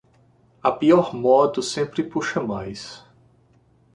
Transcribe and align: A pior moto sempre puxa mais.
A 0.63 0.71
pior 0.71 1.13
moto 1.13 1.61
sempre 1.61 2.01
puxa 2.01 2.41
mais. 2.41 3.05